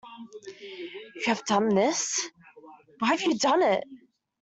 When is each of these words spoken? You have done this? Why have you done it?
You 1.15 1.21
have 1.27 1.45
done 1.45 1.75
this? 1.75 2.27
Why 2.97 3.09
have 3.09 3.21
you 3.21 3.37
done 3.37 3.61
it? 3.61 3.83